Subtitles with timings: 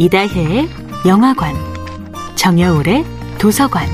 [0.00, 0.66] 이다혜의
[1.06, 1.54] 영화관,
[2.34, 3.04] 정여울의
[3.38, 3.86] 도서관.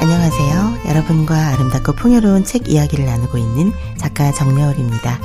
[0.00, 0.78] 안녕하세요.
[0.88, 5.20] 여러분과 아름답고 풍요로운 책 이야기를 나누고 있는 작가 정여울입니다.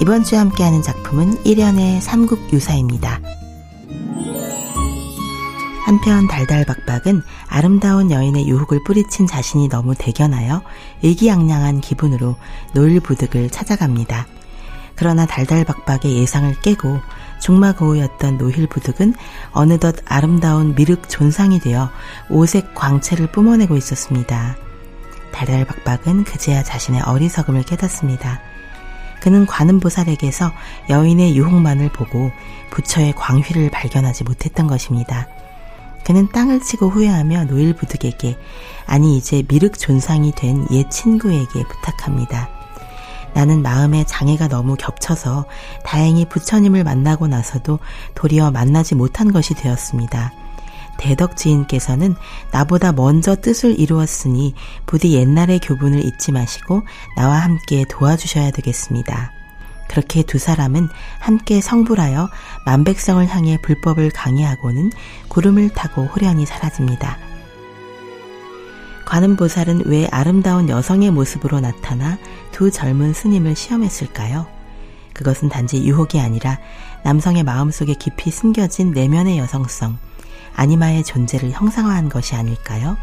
[0.00, 3.20] 이번 주에 함께하는 작품은 1년의 삼국 유사입니다.
[5.86, 10.62] 한편 달달박박은 아름다운 여인의 유혹을 뿌리친 자신이 너무 대견하여
[11.04, 12.34] 의기양양한 기분으로
[12.74, 14.26] 노일부득을 찾아갑니다.
[14.96, 16.98] 그러나 달달박박의 예상을 깨고
[17.38, 19.14] 중마고우였던 노일부득은
[19.52, 21.88] 어느덧 아름다운 미륵 존상이 되어
[22.30, 24.56] 오색 광채를 뿜어내고 있었습니다.
[25.30, 28.40] 달달박박은 그제야 자신의 어리석음을 깨닫습니다.
[29.20, 30.50] 그는 관음보살에게서
[30.90, 32.32] 여인의 유혹만을 보고
[32.70, 35.28] 부처의 광휘를 발견하지 못했던 것입니다.
[36.06, 38.38] 그는 땅을 치고 후회하며 노일부득에게
[38.86, 42.48] 아니 이제 미륵 존상이 된 옛 친구에게 부탁합니다.
[43.34, 45.46] 나는 마음의 장애가 너무 겹쳐서
[45.84, 47.80] 다행히 부처님을 만나고 나서도
[48.14, 50.32] 도리어 만나지 못한 것이 되었습니다.
[50.96, 52.14] 대덕 지인께서는
[52.52, 54.54] 나보다 먼저 뜻을 이루었으니
[54.86, 56.82] 부디 옛날의 교분을 잊지 마시고
[57.16, 59.32] 나와 함께 도와주셔야 되겠습니다.
[59.88, 62.28] 그렇게 두 사람은 함께 성불하여
[62.64, 64.92] 만백성을 향해 불법을 강의하고는
[65.28, 67.18] 구름을 타고 호련히 사라집니다.
[69.06, 72.18] 관음보살은 왜 아름다운 여성의 모습으로 나타나
[72.50, 74.46] 두 젊은 스님을 시험했을까요?
[75.14, 76.58] 그것은 단지 유혹이 아니라
[77.04, 79.96] 남성의 마음속에 깊이 숨겨진 내면의 여성성,
[80.54, 82.96] 아니마의 존재를 형상화한 것이 아닐까요?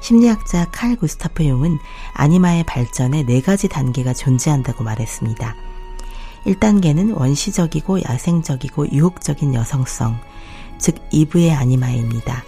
[0.00, 1.78] 심리학자 칼 구스타프 용은
[2.12, 5.56] 아니마의 발전에 네 가지 단계가 존재한다고 말했습니다.
[6.46, 10.18] 1단계는 원시적이고 야생적이고 유혹적인 여성성,
[10.78, 12.44] 즉 이브의 아니마입니다.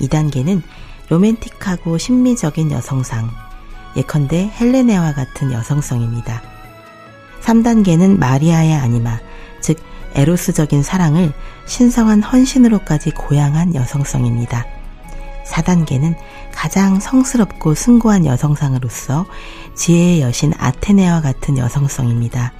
[0.00, 0.62] 2단계는
[1.08, 3.30] 로맨틱하고 신미적인 여성상,
[3.96, 6.42] 예컨대 헬레네와 같은 여성성입니다.
[7.42, 9.18] 3단계는 마리아의 아니마,
[9.60, 9.78] 즉
[10.14, 11.32] 에로스적인 사랑을
[11.66, 14.66] 신성한 헌신으로까지 고양한 여성성입니다.
[15.46, 16.16] 4단계는
[16.52, 19.26] 가장 성스럽고 숭고한 여성상으로서
[19.74, 22.52] 지혜의 여신 아테네와 같은 여성성입니다.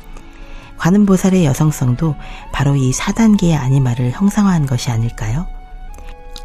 [0.79, 2.15] 관음보살의 여성성도
[2.53, 5.47] 바로 이 4단계의 아니마를 형상화한 것이 아닐까요?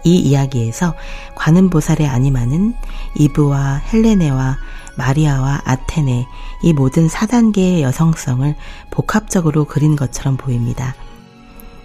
[0.04, 0.96] 이 이야기에서
[1.36, 2.74] 관음보살의 아니마는
[3.16, 4.58] 이브와 헬레네와
[4.98, 6.28] 마리아와 아테네
[6.64, 8.56] 이 모든 4단계의 여성성을
[8.90, 10.96] 복합적으로 그린 것처럼 보입니다.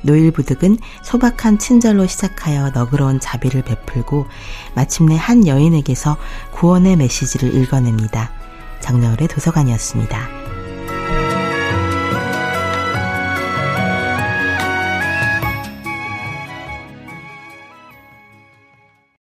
[0.02, 4.26] 노일부득은 소박한 친절로 시작하여 너그러운 자비를 베풀고
[4.74, 6.16] 마침내 한 여인에게서
[6.52, 8.30] 구원의 메시지를 읽어냅니다.
[8.80, 10.35] 장려울의 도서관이었습니다.